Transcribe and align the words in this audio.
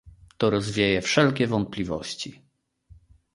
To 0.37 0.49
rozwieje 0.49 1.01
wszelkie 1.01 1.47
wątpliwości 1.47 2.41